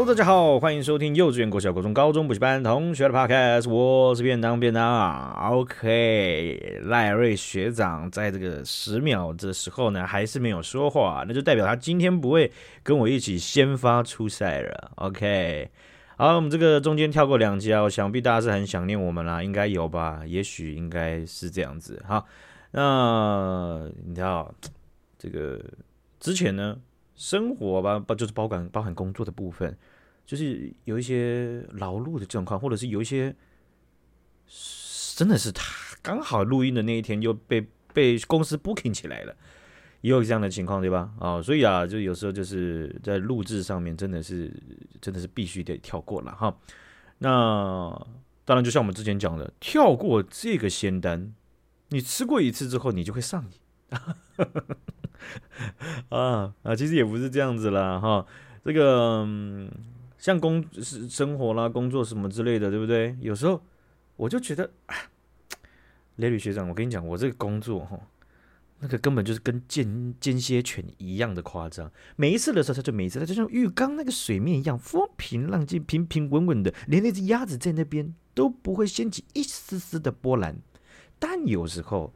[0.00, 5.50] Hello，大家好，欢迎收听幼稚园、国小、国中、高中补习班同学的 Podcast，我是便当便当啊。
[5.50, 12.50] OK，赖瑞学长在这个十秒的时候呢，还是没有说话，那就代表他今天不会
[12.82, 14.92] 跟我一起先发出赛了。
[14.94, 15.68] OK，
[16.16, 20.22] 好，我们这个中间跳过两集啊，我想必大家是很想念我们啦，应该有吧？
[20.26, 22.02] 也许应该是这样子。
[22.08, 22.24] 好，
[22.70, 24.50] 那你知道
[25.18, 25.60] 这个
[26.18, 26.78] 之前呢？
[27.16, 29.76] 生活吧，不就是包含包含工作的部分，
[30.30, 33.34] 就是有一些劳碌的状况，或者是有一些
[35.16, 39.34] 真的是他刚好录音的那一天又被被公司 booking 起来了，
[40.02, 41.10] 也有这样的情况，对吧？
[41.18, 44.54] 啊、哦，所以啊，就有时候就是在录制上面真的是
[45.00, 46.56] 真的是必须得跳过了哈。
[47.18, 47.90] 那
[48.44, 51.34] 当然，就像我们之前讲的，跳过这个仙丹，
[51.88, 53.50] 你吃过一次之后，你就会上瘾。
[56.10, 58.24] 啊啊，其实也不是这样子啦，哈，
[58.64, 59.26] 这个、
[60.20, 63.16] 像工是生活啦、工作什么之类的，对不对？
[63.20, 63.60] 有时候
[64.16, 64.70] 我就觉得，
[66.16, 67.98] 雷旅学长，我跟你讲，我这个工作哈，
[68.78, 71.90] 那个根本就是跟间间歇犬一样的夸张。
[72.14, 80.56] 每一次的时候，它就每一次，它就像浴缸那个水面一样，风平浪静，平平稳稳的，连那只鸭子在那边都不会掀起一丝丝的波澜。
[81.18, 82.12] 但有时候。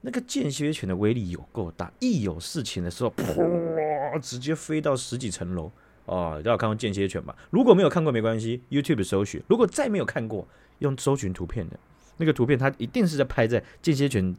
[0.00, 5.72] 那个间歇泉的威力有够大，一有事情的时候，噗，直接飞到十几层楼
[6.08, 6.32] 哦！
[6.36, 7.36] 大家有看过间歇犬吧？
[7.50, 9.42] 如果没有看过没关系，YouTube 搜寻。
[9.46, 10.46] 如果再没有看过，
[10.80, 11.78] 用搜寻图片的
[12.16, 14.34] 那个图片，它一定是在拍在间歇犬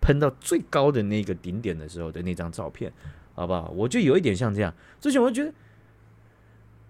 [0.00, 2.92] 喷到最高的那个顶点的时候的那张照片，
[3.34, 3.72] 好不好？
[3.74, 4.74] 我就有一点像这样。
[5.00, 5.54] 之前我就觉得，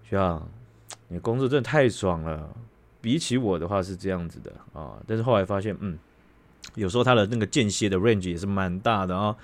[0.03, 0.49] 学长，
[1.07, 2.49] 你工作真的太爽了。
[3.01, 5.97] 比起我的话是这样子的啊，但是后来发现，嗯。
[6.75, 9.35] 有时候它的那个间歇的 range 也是蛮大的啊，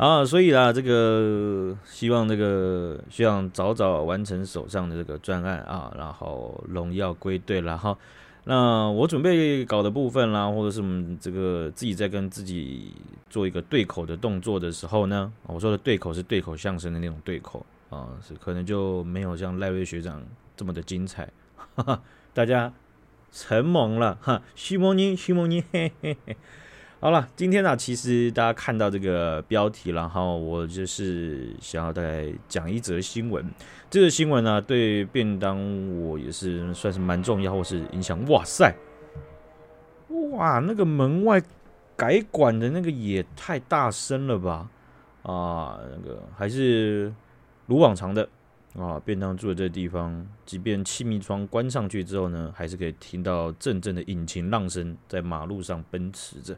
[0.00, 7.94] 啊，所以啦，这个希望这个希望早早完成手上的这个专案啊，然后荣耀归队了哈。
[8.44, 12.94] 那我准备搞的部分啦，或者是我们这个自己在跟自己
[13.28, 20.22] 做一个对口的动作的时候呢，我说的对口是对口相声的那种对口啊，是可能就没有像赖瑞学长
[20.56, 21.30] 这么的精彩，
[21.74, 22.02] 哈哈，
[22.32, 22.72] 大家
[23.30, 26.38] 承蒙了哈，许梦妮，许梦妮，嘿嘿嘿。
[27.02, 33.42] 好了，今天呢、其实大家看到这个标题，然后我就是想要再讲一则新闻。
[33.88, 35.56] 这个新闻呢、啊，对便当
[36.02, 38.22] 我也是算是蛮重要，或是影响。
[38.28, 38.74] 哇塞，
[40.32, 41.42] 哇，那个门外
[41.96, 44.68] 改管的那个也太大声了吧！
[45.22, 47.10] 啊，那个还是
[47.64, 48.28] 如往常的
[48.74, 56.54] 啊，便当住的这地方，即便气密窗关上去之后呢，还是可以听到阵阵的引擎浪声在马路上奔驰着。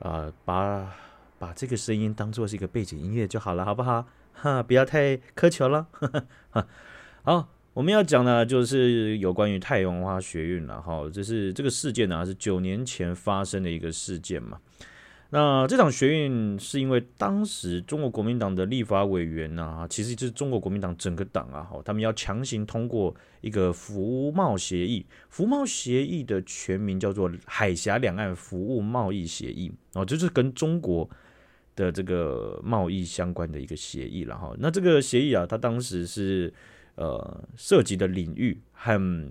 [0.00, 0.94] 啊、呃，把
[1.38, 4.06] 把这个声音当做是一个背景音乐就好了，好不好？
[4.34, 5.86] 哈，不要太苛求了。
[6.50, 6.66] 哈，
[7.22, 10.80] 好，我们要讲的，就是有关于太阳花学运了。
[10.80, 14.58] 哈，这是这个事件呢，是九年前发生的一个事件嘛。
[15.32, 25.06] 那这场学运是因为当时中国国民党的立法委员啊，其实就是中国国民党整个党啊，他们要强行通过一个服贸协议。
[25.28, 31.08] 服贸协议的全名叫做海峡两岸服务贸易协议，哦，就是跟中国
[31.76, 34.52] 的这个贸易相关的一个协议了哈。
[34.58, 36.52] 那这个协议啊，它当时是
[36.96, 39.30] 呃涉及的领域和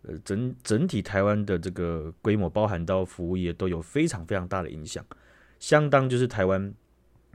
[0.00, 5.04] 呃整整体台湾的这个规模，包含到服务业都有非常非常大的影响。
[5.58, 6.72] 相当就是台湾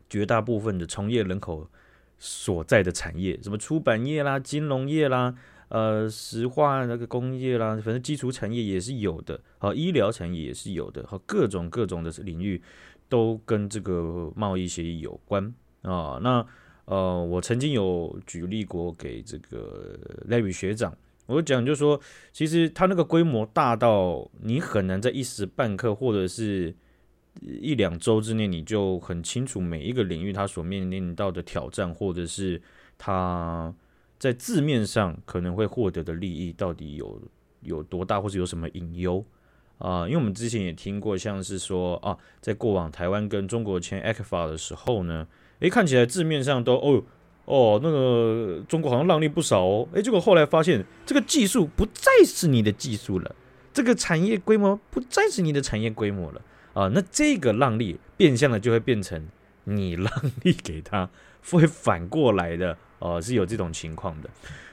[0.10, 1.70] 绝大部分的从业人口
[2.18, 5.34] 所在的产业，什么出版业啦、金融业啦、
[5.70, 12.62] 呃石化那个工业啦，反正基础产业也是有的，好，医疗产业也是有的，好，各种各种的领域
[13.10, 16.20] 都跟这个贸易协议有关啊。
[16.22, 16.46] 那
[16.86, 19.98] 呃，我曾经有举例过给这个
[20.30, 20.96] Larry 学长，
[21.26, 22.00] 我讲就是说，
[22.34, 26.76] 其实它那个规模大到你很难在一时半刻或者是
[27.40, 32.62] 一两周之内，你就很清楚每一个领域它所面临到的挑战，或者是
[32.98, 33.74] 它
[34.20, 37.22] 在字面上可能会获得的利益到底有
[37.62, 39.24] 有多大，或者有什么隐忧
[39.78, 40.06] 啊？
[40.06, 45.26] 因为我们之前也听过，像是说啊，在过往台湾跟中国签 ECFA 的时候呢，
[45.62, 47.04] 诶，看起来字面上都哦
[47.46, 53.36] 哦，那个中国好像让利不少哦，诶，结果后来发现这个技术不再是你的技术了，
[53.74, 56.42] 这个产业规模不再是你的产业规模了。
[56.74, 59.28] 啊，那这个让利变相的就会变成
[59.66, 60.08] 你让
[60.44, 61.10] 利给他，
[61.50, 64.30] 会反过来的，呃，是有这种情况的。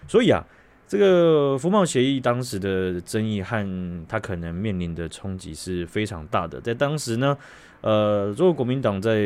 [0.07, 0.45] 所以啊，
[0.87, 6.61] 这个服贸协议当时的争议和它可能面临的冲击是非常大的。
[6.61, 7.37] 在当时呢，
[7.81, 9.21] 呃，如果国民党在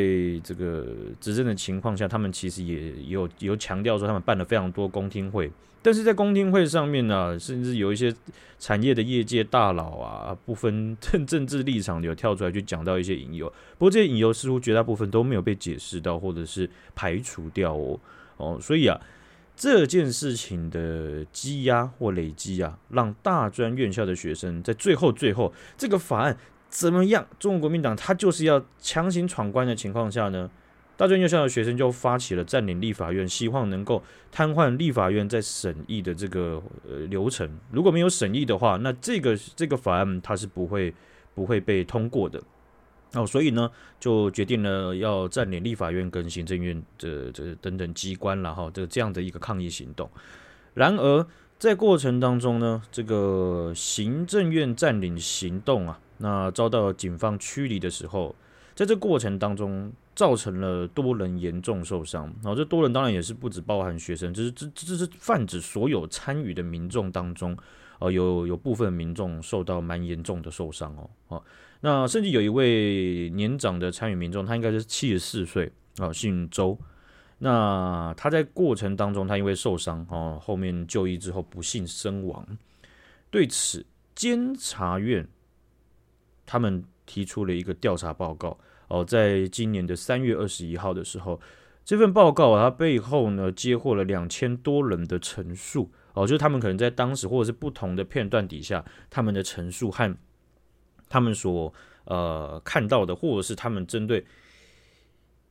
[0.45, 0.87] 这个
[1.21, 5.51] 执政的情况下，他们其实也有有强调说，他们办了非常多公听会。
[5.85, 8.15] 但是在公听会上面呢、甚至有一些
[8.59, 13.49] 产业的业界大佬啊，不分政政治立场，有跳出来去讲到一些引诱。
[13.79, 17.99] 不过这些引诱似乎绝大部分都没有被解释到，或者是排除掉哦。
[18.37, 19.01] 哦，所以啊，
[19.57, 26.37] 这件事情的积压或累积啊，让大专院校的学生在最后最后这个法案
[26.73, 27.27] 怎么样？
[27.39, 30.51] 中国国民党他就是要强行闯关的情况下呢？
[30.97, 37.59] 大专院校的学生就发起了占领立法院，希望能够瘫痪立法院在审议的这个呃流程。
[37.73, 40.95] 如果没有审议的话，那这个这个法案它是不会
[41.35, 42.43] 不会被通过的。
[43.15, 43.71] 哦，所以呢，
[44.01, 50.09] 就决定了要占领立法院跟行政院的这等等机关了哈，这这样的一个抗议行动。
[50.73, 51.27] 然而
[51.59, 58.35] 在过程当中呢，这个行政院占领行动啊，那遭到警方驱离的时候，
[58.75, 59.93] 在这过程当中。
[60.15, 67.57] 造成了多人严重受伤，然后这多人当然也是不只包含学生，这是这这是泛指所有参与的民众当中，
[67.99, 71.43] 呃，有有部分民众受到蛮严重的受伤哦，哦，
[71.81, 76.79] 那甚至有一位年长的参与民众，他应该是七十四岁啊，姓周，
[77.39, 82.47] 那他在过程当中，他因为受伤哦，后面就医之后不幸身亡，
[83.31, 85.27] 对此监察院
[86.47, 88.59] 他们提出了一个调查报告。
[88.89, 91.41] 哦，在今年的三月二十一号的时候，
[91.85, 95.91] 这份报告啊，它背后呢接获了两千多人的陈述。
[96.15, 100.15] 哦，就是他们可能在当时或者是不同的片段底下，他们的陈述和
[101.09, 101.73] 他们所
[102.05, 104.23] 呃看到的，或者是他们针对，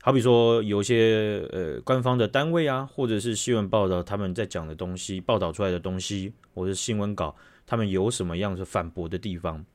[0.03, 7.35] 好比说有些呃官方的单位啊，或者是新闻报道他们在讲的东西，报道出来的东西，或者是新闻稿，
[7.65, 9.65] 他们有什么样的反驳的地方？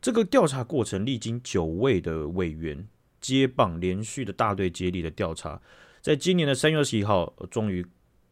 [0.00, 2.86] 这个调查过程历经九位的委员。
[3.20, 5.60] 接棒连续的大队接力的调查，
[6.00, 7.84] 在今年的三月二十一号，终于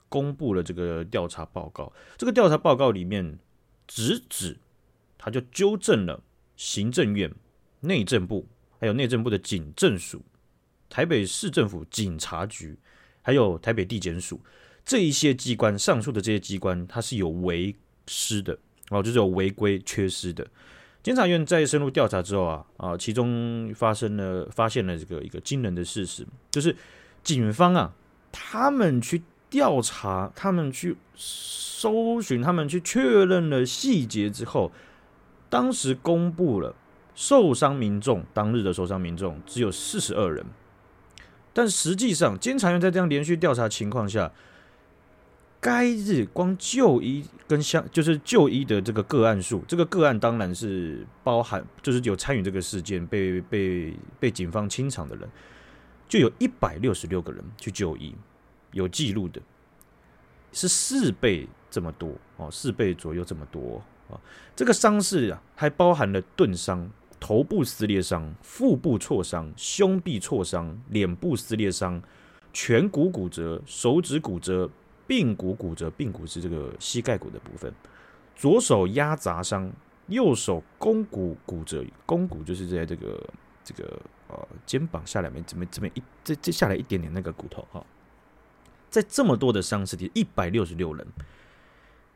[0.09, 1.93] 公布了这个调查报告。
[2.17, 3.39] 这个调查报告里面
[3.87, 4.57] 直指，
[5.19, 6.25] 他就纠正了
[6.57, 7.31] 行政院、
[7.81, 8.49] 内政部，
[8.81, 10.23] 还有内政部的警政署、
[10.89, 12.75] 台北市政府警察局，
[13.21, 14.41] 还有台北地检署
[14.87, 17.77] 这一些机关，上述的这些机关，它是有违
[18.07, 20.49] 失的哦，就是有违规缺失的。
[21.09, 26.77] 监察院在深入调查之后啊啊，其中发生了发现了这个一个惊人的事实，就是
[27.23, 27.91] 警方啊，
[28.31, 34.71] 他们去调查，他们去搜寻，他们去确认了细节之后，
[35.49, 36.75] 当时公布了
[37.15, 40.45] 受伤民众当日的受伤民众只有四十二人，
[41.55, 44.31] 但实际上监察院在这样连续调查情况下。
[45.61, 55.29] 该日光就医跟相就是就医的这个个案数，这个个案当然是包含就是有参与这个事件被被被警方清场的人，
[56.09, 58.15] 就有一百六十六个人去就医，
[58.71, 59.41] 有记录的，
[60.53, 64.15] 是四倍这么多哦，四倍左右这么多啊。
[64.55, 66.89] 这个伤势啊，还包含了钝伤、
[67.19, 72.01] 头部撕裂伤、腹部挫伤、胸壁挫伤、脸部撕裂伤、
[72.55, 74.71] 颧骨骨折、手指骨折。
[75.09, 77.73] 髌骨骨折，髌骨是这个膝盖骨的部分。
[78.37, 79.73] 左手压砸伤，
[80.07, 81.83] 右手肱骨骨折。
[82.07, 83.29] 肱骨就是在这个
[83.65, 87.85] 这个呃肩膀下来面这么这么一这这下来一点点那个骨头哈。
[88.91, 91.07] 在这么多的伤势里，一百六十六人，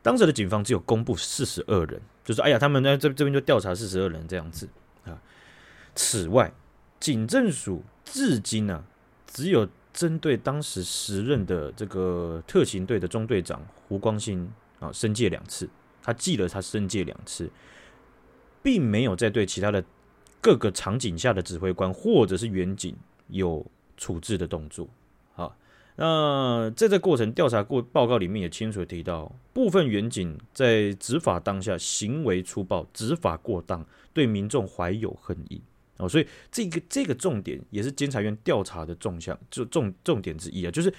[0.01, 4.69] 当时的警方只有公布四十二人，就是哎呀，他们在这这边就调查四十二人这样子
[5.03, 5.19] 啊。
[5.95, 6.53] 此外，
[6.99, 8.83] 警政署至今呢、啊，
[9.25, 9.67] 只有。
[9.93, 15.69] 针对当时时任的这个特勤队的中队长胡光兴啊，申诫两次，
[16.01, 17.49] 他记了他申诫两次，
[18.63, 19.83] 并没有再对其他的
[20.41, 22.95] 各个场景下的指挥官或者是远景
[23.27, 24.89] 有处置的动作。
[25.35, 25.55] 好，
[25.95, 35.61] 那在这过程调查过报告里面也清楚提到，部分远景在执法当下行为粗暴，执法过当，对民众怀有恨意。
[36.03, 40.93] 哦，所以这个这个重点也是监察院调查的重项，就重重点之一啊，就是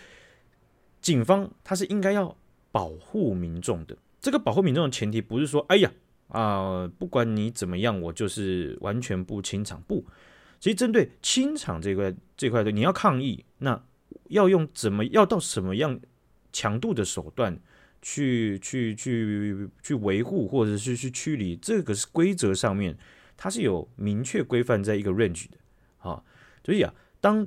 [1.00, 2.36] 警方他是应该要
[2.72, 3.96] 保护民众的。
[4.20, 5.92] 这个保护民众的前提不是说，哎呀
[6.28, 9.80] 啊、不管你怎么样，我就是完全不清场。
[9.82, 10.04] 不，
[10.58, 13.80] 其实针对清场这块这块的，你要抗议，那
[14.30, 16.00] 要用怎么要到什么样
[16.52, 17.60] 强度的手段
[18.00, 22.96] 去去去去维护，或者是去驱离，这个是规则上面。
[23.36, 25.58] 它是有明确规范在一个 range 的，
[25.98, 26.22] 啊，
[26.64, 27.46] 所以啊，当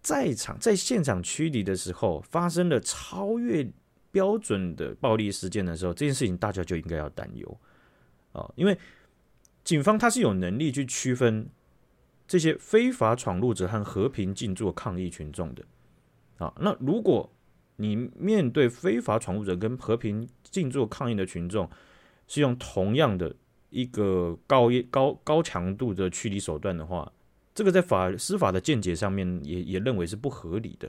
[0.00, 3.70] 在场在现场驱离的时候发生了超越
[4.10, 7.60] 标准的暴力事件的时候，这件事情大家就应该要担忧
[8.32, 8.76] 啊，因为
[9.62, 11.48] 警方他是有能力去区分
[12.26, 15.64] 这些非法闯入者和和平静坐抗议群众的
[16.38, 16.52] 啊。
[16.58, 17.32] 那如果
[17.76, 21.70] 你面对非法闯入者跟和平静坐抗议的群众，
[22.26, 23.34] 是用同样的
[23.72, 27.10] 一个高高高强度的驱离手段的话，
[27.54, 30.88] 这个在法司法的见解上面也也认为是不合理的。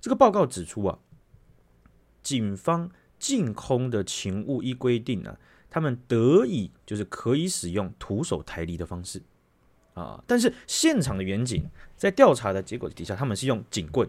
[0.00, 0.98] 这个报告指出啊，
[2.22, 9.20] 警方禁空的勤务依规定、啊，他们得以就是可以使用徒手抬离的方式
[9.94, 14.08] 啊，但是现场的员警在调查的结果底下，他们是用警棍、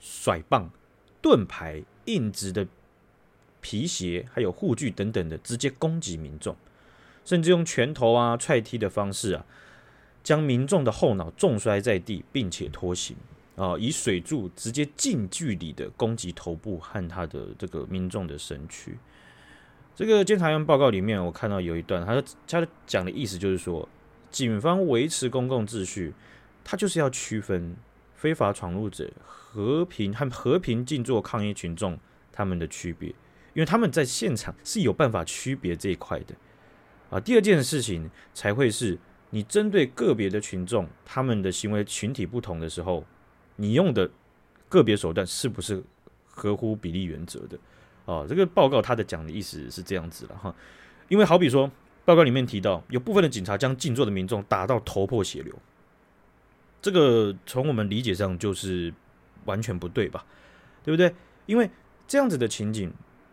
[0.00, 0.70] 甩棒、
[1.20, 2.66] 盾牌、硬质的
[3.60, 6.56] 皮鞋，还有护具等等的直接攻击民众，
[7.26, 9.44] 甚至用拳头啊、踹踢的方式啊。
[10.24, 13.16] 将民众的后脑重摔在地，并且拖行
[13.54, 18.98] 啊，以水柱直接近距离的攻击头部和他的这个民众的身躯。
[19.94, 23.88] 这个监察院报告里面，我看到有一段，他他讲的意思就是说，
[24.32, 26.12] 警方维持公共秩序，
[26.64, 27.76] 他就是要区分
[28.16, 31.96] 非法闯入者、和平和和平静坐抗议群众
[32.32, 33.10] 他们的区别，
[33.54, 36.34] 因为他们在现场是有办法区别这一块的
[37.10, 37.20] 啊。
[37.20, 38.98] 第二件事情才会是。
[39.30, 43.04] 你针对个别的群众，他们的行为群体不同的时候，
[43.56, 44.08] 你用的
[44.68, 45.82] 个别手段是不是
[46.24, 47.58] 合乎比例原则的？
[48.04, 50.54] 哦，这个报告他的讲的意思是这样子了哈。
[51.08, 51.70] 因为好比说，
[52.04, 55.52] 报告里面提到有部分的警察将静坐的民众打到头破血流，
[56.80, 58.94] 这个从我们理解上就是
[59.44, 60.24] 完全不对吧？
[60.84, 61.12] 对不对？
[61.46, 61.68] 因为
[62.06, 62.90] 这样子的情景，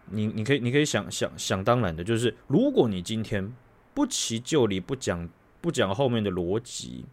[0.10, 3.54] 你你可以你可以想想想当然的，就是如果你今天
[3.94, 5.30] 不期就理不讲。
[5.64, 7.06] 不讲后面的逻辑，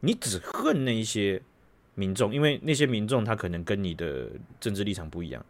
[0.00, 1.42] 你只恨那一些
[1.94, 5.44] 民众，因为那些民众他可能跟你的政治立场不一样。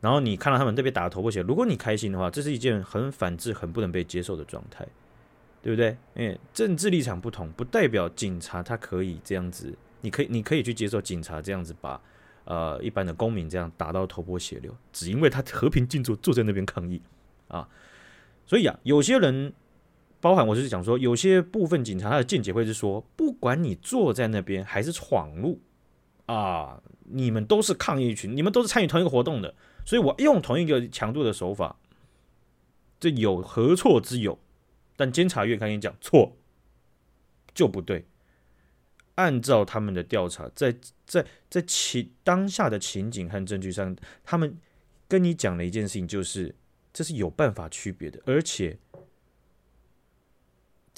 [0.00, 4.88] 然后你看到他们这边打的头破血流，如果你开心的话，这是一件很反制、很不能被接受的状态，
[5.60, 5.94] 对不对？
[6.14, 12.00] 因为政治立场不同，不代表警察他可以这样子，你可以你可以去接受警察这样子把
[12.44, 17.02] 呃一般的公民这样打到头破血流，只因为他和平静坐坐在那边抗议
[17.48, 17.68] 啊。
[18.46, 19.52] 所以啊，有些人。
[20.20, 25.60] 包含我就是讲说，有些部分警察他的见解会是说，不管你坐在那边还是闯入
[26.26, 31.78] 啊，你们都是抗议群，你们都是参与同一个活动的，所以我用同一个强度的手法，
[32.98, 34.38] 这有何错之有？
[34.96, 36.36] 但监察院跟你讲错
[37.54, 38.04] 就不对，
[39.14, 40.74] 按照他们的调查，在
[41.06, 43.94] 在在情当下的情景和证据上，
[44.24, 44.58] 他们
[45.06, 46.52] 跟你讲了一件事情，就是
[46.92, 48.76] 这是有办法区别的，而且。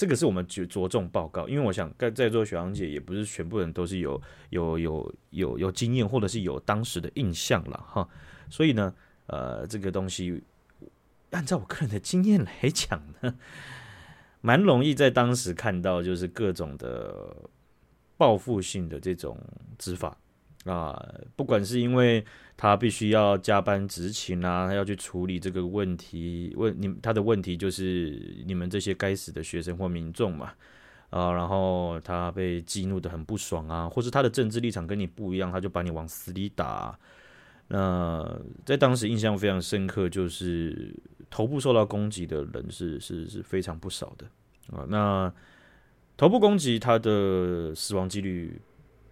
[0.01, 8.09] 这个是我们着着重报告，因为我想在在座学长姐也不是全部人都是有有有有有经验，或者是有当时的印象了哈，
[8.49, 8.95] 所以呢，
[9.27, 10.43] 呃，这个东西
[11.33, 13.35] 按照我个人的经验来讲呢，
[14.41, 17.37] 蛮容易在当时看到就是各种的
[18.17, 19.39] 报复性的这种
[19.77, 20.17] 执法。
[20.67, 20.95] 啊，
[21.37, 22.23] 不管是因为
[22.55, 30.53] 他必须要加班执勤啊，他要去处理这个问题，问你他的问题就是你们这些该死的学生或民众嘛，
[31.09, 36.99] 啊，然后他被激怒的很不爽啊，或是他的政治立场跟你不一样，他就把你往死里打。
[37.69, 40.95] 那在当时印象非常深刻，就是
[41.31, 44.27] 头部受到攻击的人是是是非常不少的
[44.77, 44.85] 啊。
[44.87, 45.33] 那
[46.19, 48.61] 头部攻击他的死亡几率。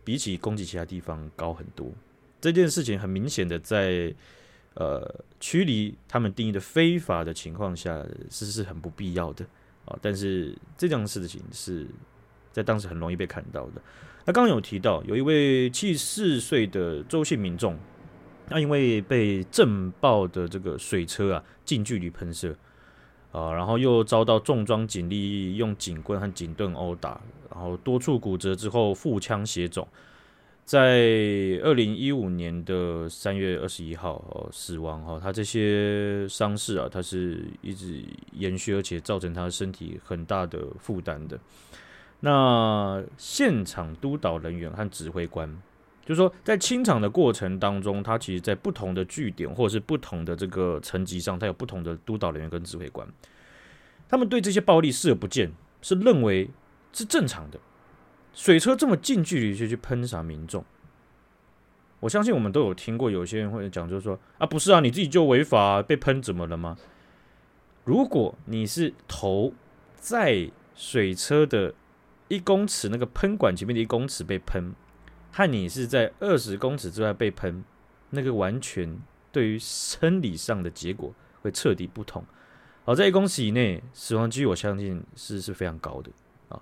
[0.08, 1.92] 比起攻击其他地方高很多，
[2.40, 4.10] 这件事情很明显的在
[4.72, 9.44] 呃驱离他们定义的非法的情况下是是很不必要的
[9.84, 9.98] 啊。
[10.00, 11.86] 但是这样事情是
[12.50, 13.82] 在当时很容易被看到的。
[14.24, 17.78] 那刚刚有提到有一位七十四岁的周姓民众，
[18.48, 22.56] 他因为被震爆的这个水车啊近距离喷射
[23.32, 27.20] 啊，然后又遭到重装警力用警棍和警盾殴打。
[27.50, 29.86] 然后多处骨折之后，腹腔血肿，
[30.64, 31.00] 在
[31.62, 35.18] 二零一五年的三月二十一号哦死亡哈。
[35.20, 41.38] 他这些伤势啊，他是一直延续，而且造成他身体很大的负担的。
[42.20, 45.50] 那现场督导人员和指挥官，
[46.08, 53.06] 就是说在清场的过程当中，他其实在不同的据点或者是不同的这个层级上，他有不同的督导人员跟指挥官，
[54.08, 56.48] 他们对这些暴力视而不见，是认为。
[56.90, 57.60] 是正常的，
[58.32, 60.64] 水车这么近距离就去喷洒民众，
[62.00, 66.76] 我相信我们都有听过，有些人会讲，就是说啊，不是啊，你自己就违法，被喷怎么了吗？
[67.84, 69.52] 如果你是头
[69.94, 71.72] 在水车的
[72.26, 74.74] 一公尺那个喷管前面的一公尺被喷，
[75.30, 77.64] 和你是在二十公尺之外被喷，
[78.10, 78.98] 那个完全
[79.30, 82.24] 对于生理上的结果会彻底不同。
[82.84, 86.10] 好，在一公尺以内，死亡几率我相信是是非常高的
[86.48, 86.60] 啊。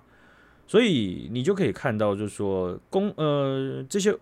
[0.67, 4.13] 所以你就可以看到，就是说攻呃这些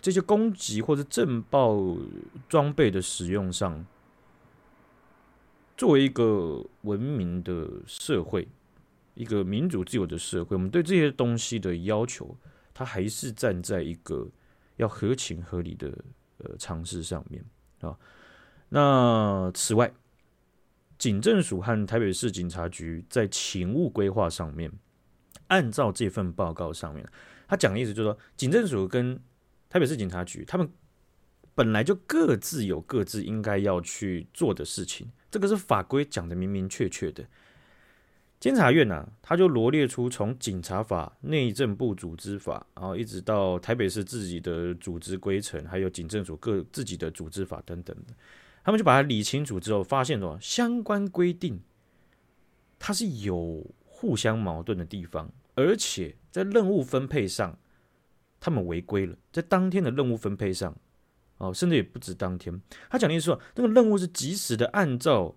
[0.00, 1.96] 这些攻击或者震爆
[2.48, 3.86] 装备的使用上，
[5.76, 8.48] 作为一个文明的社会，
[9.14, 12.36] 一个民主自由的社会，我们对这些东西的要求，
[12.78, 14.30] 他还是站在一个
[14.76, 15.88] 要合情合理的
[16.36, 17.44] 呃尝试上面
[17.80, 17.98] 啊。
[18.68, 19.92] 那此外，
[20.96, 24.70] 警政署和台北市警察局在勤务规划上面，
[25.48, 27.04] 按照这份报告上面，
[27.48, 29.20] 他讲的意思就是说，警政署跟
[29.68, 30.70] 台北市警察局他们
[31.56, 37.28] 本来就各自有各自应该要去做的事情，这个是法规讲的明明确确的。
[38.40, 47.96] 监察院呢、啊，他就罗列出从警察法、内政部组织法，然后一直到台北市自己的组织规程，还有警政署各自己的组织法等等。
[48.62, 51.60] 他们就把它理清楚之后，发现说相关规定
[52.78, 57.58] 它是有互相矛盾的地方，而且在任务分配上，
[58.38, 59.16] 他们违规了。
[59.32, 60.76] 在当天的任务分配上，
[61.38, 62.60] 哦，甚至也不止当天。
[62.88, 65.34] 他讲的意思说，那个任务是及时的按照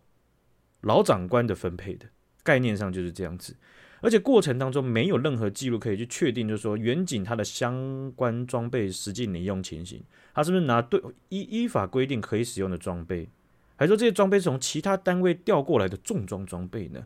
[0.82, 2.06] 老长官的分配的
[2.44, 3.56] 概念上就是这样子。
[4.04, 13.30] 而且过程当中没有任何记录可以去确定，就是说远景他的相关装备实际领用情形，他是不是拿对依依法规定可以使用的装备，
[13.76, 17.06] 还是说这些装备是从其他单位调过来的重装装备呢？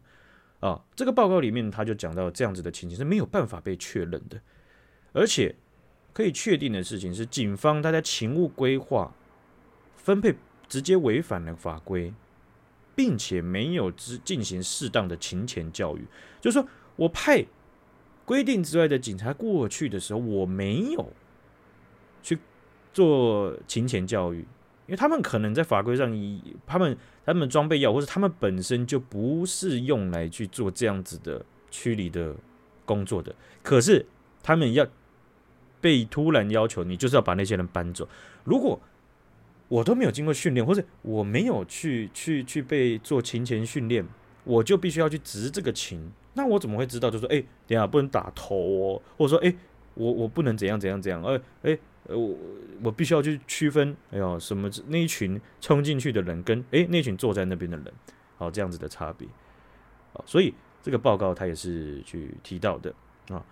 [0.62, 4.40] 啊，这个报告里面他就讲到这样子的情形是没有办法被确认的，
[5.12, 5.54] 而且
[6.14, 9.14] 可以确定的事情是，警方他在勤务规划
[9.98, 10.34] 分配
[10.70, 12.14] 直接违反了法规，
[12.96, 16.06] 并且没有之进行适当的勤前教育，
[16.42, 16.68] 就是说。
[16.98, 17.46] 我派
[18.24, 21.12] 规定之外的警察过去的时候，我没有
[22.24, 22.40] 去
[22.94, 32.34] 做勤前教育，因为他们可能在法规上，以他们他们装备要，或者他们本身就不是用来去做这样子的驱离的
[32.86, 33.36] 工作的。
[33.62, 34.06] 可是
[34.42, 34.88] 他们要
[35.82, 38.08] 被突然要求，你就是要把那些人搬走。
[38.46, 38.80] 如果
[39.68, 44.06] 我都没有经过训练，或者我没有去去去被做琴前训练，
[44.44, 46.12] 我就必须要去执这个琴。
[46.34, 47.10] 那我怎么会知道？
[47.10, 49.56] 就说，哎、欸，等下不能打头哦，或者说，哎、
[49.94, 51.80] 我我不能怎样怎样怎样，哎、欸、哎、
[52.14, 52.36] 我
[52.84, 57.92] 我必须要去区分，哎呦，什么那一群冲进去的人跟哎、那群坐在那边的人，
[58.38, 59.28] 好这样子的差别，
[60.14, 62.94] 啊，所以这个报告他也是去提到的
[63.30, 63.44] 啊。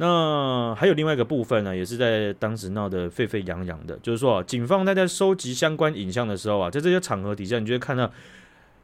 [0.00, 8.10] 那还有另外一个部分呢，也是在当时闹得沸沸扬扬的，就是说，警方他在收集相关影像的时候啊，在这些场合底下，你就会看到。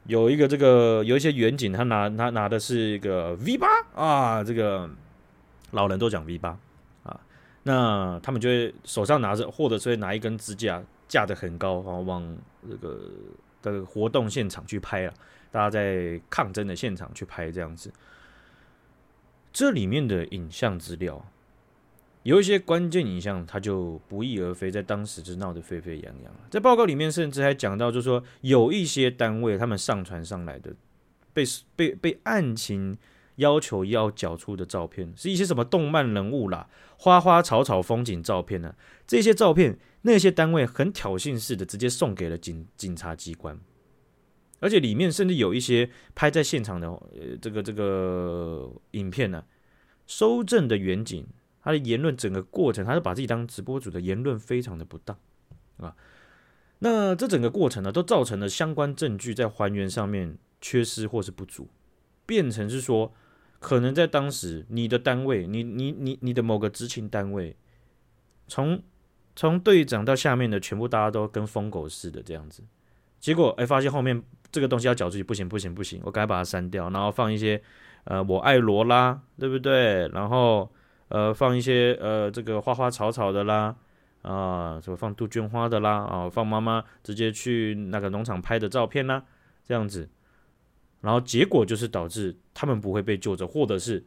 [0.07, 4.87] 有一个这个有一些远景，他拿他拿的是一个 V 八啊，这个
[5.71, 6.59] 老人都讲 V 八
[7.05, 7.19] 啊，
[7.63, 12.37] 那他们就会手上拿着，或者是会拿一根支架架得很高，然后往
[12.69, 13.01] 这个
[13.63, 15.15] 的活动现场去拍了，
[15.51, 17.91] 大家在抗争的现场去拍这样子，
[19.55, 21.25] 这里面的影像资料。
[22.25, 26.35] 有一些关键影像，它就不翼而飞，在当时就闹得沸沸扬扬。
[26.51, 30.75] 在报告里面，甚至还讲到，就是说有一些单位他们上传上来的
[31.33, 31.45] 被
[31.77, 32.97] 被被案情
[33.37, 38.75] 要求要缴出的照片，是一些什么动漫人物啦、花花草草风景照片呢、啊？
[39.07, 43.57] 这些照片，那些单位很挑衅似的直接送给了警警察机关，
[44.65, 49.45] 而且里面甚至有一些拍在现场的呃这个这个影片呢、啊，
[50.07, 51.27] 收证的远景。
[51.67, 55.19] 他的言论整个过程，他是把自己当直播主的言论非常的不当
[55.79, 55.97] 啊。
[56.81, 61.71] 那这整个过程呢，都造成了相关证据在还原上面缺失或是不足，
[62.27, 63.15] 变成是说，
[63.61, 67.57] 可能在当时你的单位，你你你你的某个执勤单位，
[68.47, 68.83] 从
[69.35, 72.63] 从队长到下面的全部大家都跟疯狗似的这样子，
[73.19, 74.23] 结果哎发现后面
[74.55, 77.61] 这个东西要缴出去，不行不行不行，我赶快把它删掉，然后放一些
[78.05, 80.09] 呃我爱罗拉，对不对？
[80.09, 80.71] 然后。
[81.09, 83.77] 呃，放一些呃，这个花花草草的啦，
[84.23, 89.23] 啊，什么放杜鹃花的啦，啊，放妈妈直接去那个农场拍的照片啦，
[89.65, 90.09] 这样子，
[91.03, 94.03] 然后结果就是导致他们不会被救着，或者是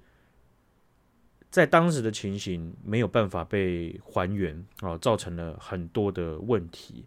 [1.49, 7.05] 在当时的情形没有办法被还原啊，造成了很多的问题。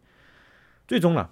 [0.87, 1.29] 最终呢，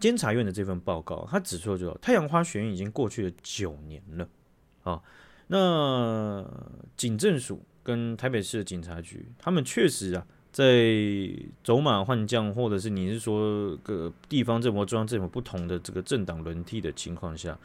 [0.00, 4.28] 监察院的这份报告，他指出就太阳花学运已经过去了九年了
[4.82, 5.00] 啊。
[5.48, 6.44] 那
[6.96, 10.94] 警政署跟台北市的警察局，他们确实啊，在
[11.62, 17.58] 走马换将，或者是你是说个地方政府、中央政府不同的这个政党轮替的情况下，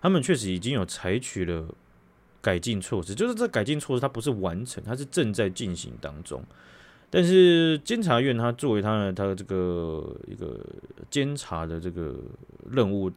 [0.00, 1.66] 他们确实已经有采取了
[2.40, 3.14] 改进措施。
[3.14, 6.42] 就是这改进措施，它不是完成，它是正在进行当中。
[7.14, 10.58] 但是监察院它作为它的它的这个一个
[11.10, 12.16] 监察的这个
[12.70, 13.12] 任务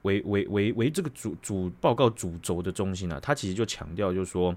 [0.00, 4.56] 为为为为这个主主报告主轴的中心呢、啊，它其实就强调就是说，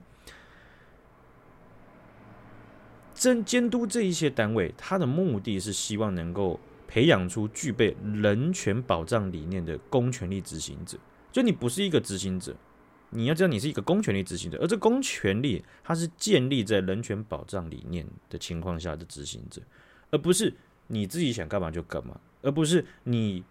[3.14, 10.98] 监监督这一些单位，它的目的是希望能够培养出具备人权保障理念的公权力执行者。
[11.30, 12.56] 就你不是一个执行者。
[13.16, 19.62] 你要知道，你是一个公权力执行者，而这公权力它是建立在人权保障理念的情况下的执行者，
[20.12, 20.54] 而不是
[20.88, 23.44] 你自己想干嘛就干嘛，而不是你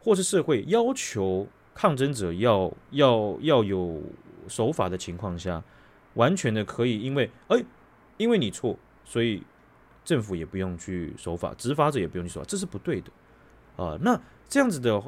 [0.00, 4.02] 或是社会要求抗争者要要要有
[4.48, 5.62] 守法的情况下，
[6.14, 7.62] 完全的可以因为哎，
[8.16, 9.42] 因为你错，所以
[10.04, 13.10] 政府也不用去守法，执法者也不用去守法，这是不对的
[13.76, 13.96] 啊。
[14.00, 15.02] 那这样子的。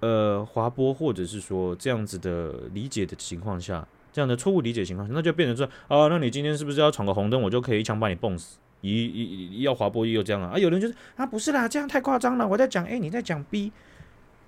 [0.00, 8.58] 呃，滑坡或者是说这样子的理解的情况下，这样的错误理解情况下，那就变成说啊，那你今天是不是要闯个红灯，我就可以一枪把你蹦死？
[8.80, 10.52] 一一要滑坡也有这样啊？
[10.54, 12.48] 啊，有人就是啊，不是啦，这样太夸张了。
[12.48, 13.70] 我在讲 A，你在讲 B，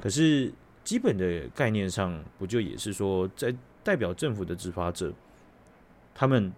[0.01, 0.51] 可是
[0.83, 5.13] 基本的概念上，不就也是说，在代表政府的执法者，
[6.15, 6.51] 他们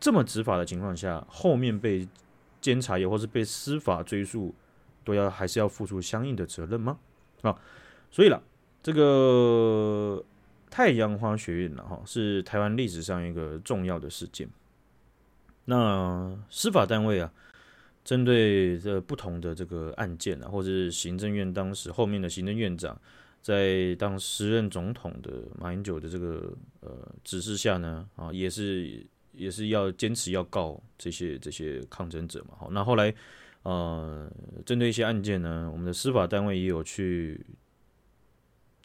[0.00, 2.08] 这么执法的情况下，后面被
[2.62, 4.54] 监察也或是被司法追诉，
[5.04, 6.96] 都要还是要付出相应的责任吗？
[7.42, 7.58] 啊，
[8.10, 8.42] 所以了，
[8.82, 10.24] 这个
[10.70, 14.48] 太阳花学运了哈，是台湾历史上一个重要的事件。
[15.64, 17.32] 那司法单位啊，
[18.04, 22.96] 针对这不同的这个案件啊，或者是行政院当时后面的行政院长，
[23.40, 26.90] 在当时任总统的马英九的这个呃
[27.24, 32.54] 指示下呢，啊，也是也是要坚持要告这些这些抗争者嘛。
[32.58, 33.12] 好，那后来。
[33.64, 34.28] 呃，
[34.66, 37.40] 针对一些案件呢，我们的司法单位也有去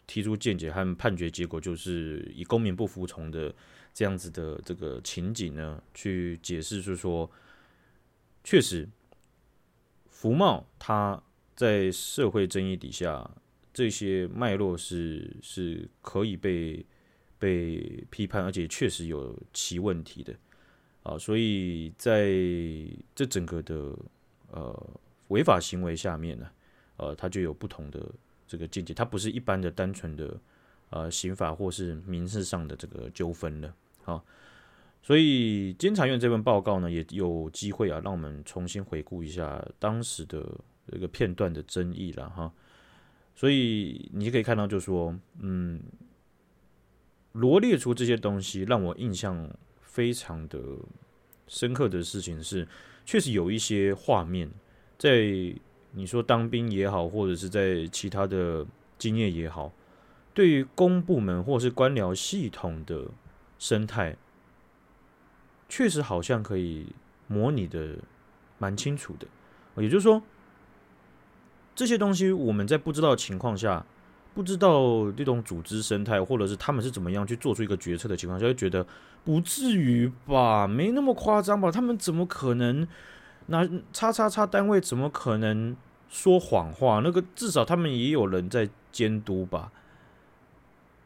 [0.06, 3.52] 提出见解和判决结果，就是以公民不服从的
[3.92, 7.28] 这样子的这个情景呢，去解释，就是说，
[8.44, 8.88] 确实，
[10.06, 11.20] 福茂他
[11.56, 13.28] 在社会争议底下，
[13.74, 16.86] 这些脉络是是可以被
[17.36, 20.32] 被批判，而且确实有其问题的
[21.02, 22.30] 啊，所以在
[23.16, 23.92] 这整个的。
[24.50, 24.90] 呃，
[25.28, 26.48] 违法行为下面呢，
[26.96, 28.00] 呃，它就有不同的
[28.46, 30.40] 这个见解，它不是一般的单纯的
[30.88, 34.24] 呃刑法或是民事上的这个纠纷了，好，
[35.02, 40.42] 所以监察院这份报告呢，也有机会啊，让我们重新回顾一下当时的
[40.90, 42.50] 这个片段的争议了哈，
[43.34, 45.82] 所以你可以看到，就说，嗯，
[47.32, 49.46] 罗列出这些东西，让我印象
[49.82, 50.58] 非常的
[51.46, 52.66] 深刻的事情是。
[53.08, 54.50] 确实有一些画面，
[54.98, 55.22] 在
[55.92, 58.66] 你说当兵也好，或者是在其他的
[58.98, 59.72] 经验也好，
[60.34, 63.06] 对于公部门或是官僚系统的
[63.58, 64.14] 生态，
[65.70, 66.88] 确实好像可以
[67.28, 67.96] 模拟的
[68.58, 69.26] 蛮清楚的。
[69.82, 70.22] 也就是说，
[71.74, 73.86] 这些东西我们在不知道情况下，
[74.38, 78.86] 不知道这种组织生态，或者是他们是怎么样去做出一个决策的情况下，就觉得
[79.24, 81.72] 不至于吧，没那么夸张吧？
[81.72, 82.86] 他们怎么可能？
[83.46, 85.76] 那叉叉叉单位怎么可能
[86.08, 87.00] 说谎话？
[87.02, 89.72] 那个至少他们也有人在监督吧？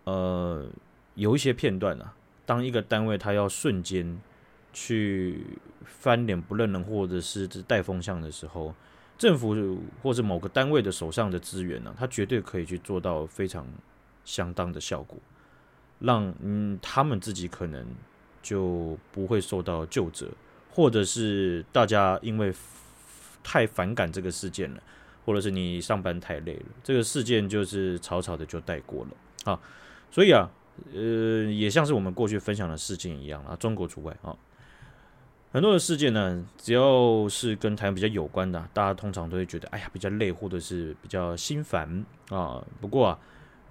[0.04, 0.66] 呃，
[1.14, 2.12] 有一些片段啊，
[2.44, 4.20] 当一个单位他要瞬间
[4.74, 5.42] 去
[5.86, 8.74] 翻脸不认人，或者是带风向的时候。
[9.22, 13.64] 政府或者某个单位的手上的资源呢，他绝对可以去做到非常
[14.24, 15.16] 相当的效果，
[16.00, 17.86] 让嗯他们自己可能
[18.42, 20.26] 就不会受到究责，
[20.72, 22.52] 或者是大家因为
[23.44, 24.82] 太反感这个事件了，
[25.24, 29.60] 或者是你上班太累了，这个事件就是草草的就带过了啊。
[30.10, 30.50] 所以啊，
[30.92, 34.36] 呃，也像是我们过去分享的事件一样啊，中国除外啊。
[35.52, 42.64] 很多的事件呢，只要是跟台湾比较有关的，大家通常都会觉得，哎呀，比较累，或者是比较心烦啊。
[42.80, 43.18] 不过啊，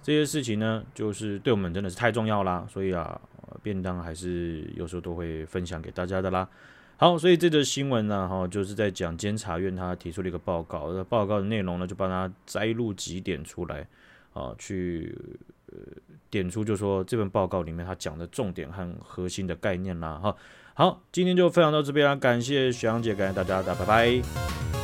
[0.00, 3.20] 这些事情呢，就是对我们真的是太重要啦，所以啊，
[3.64, 6.48] 便当还是有时候都会分享给大家的啦。
[6.98, 13.84] 好，所以这则新闻呢，哈，就是在讲监察院他提出了一个报告，那报告的内容呢，就帮他摘录几点出来
[14.34, 15.12] 啊，去
[15.66, 15.78] 呃
[16.30, 20.36] 点出，就说这份报告里面他讲的重点和核心的概念啦，哈。
[20.74, 24.81] 好，今天就分享到这边了，感谢雪阳姐，感谢大家的，拜拜。